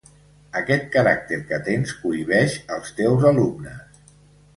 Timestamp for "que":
1.51-1.59